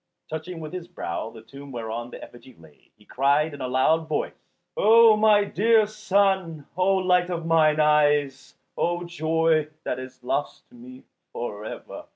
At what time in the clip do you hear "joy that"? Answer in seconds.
9.03-9.99